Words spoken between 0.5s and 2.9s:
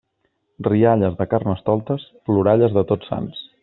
Rialles de Carnestoltes, ploralles de